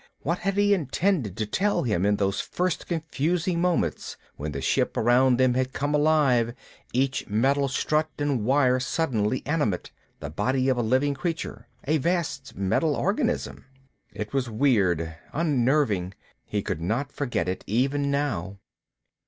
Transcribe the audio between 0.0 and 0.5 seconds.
What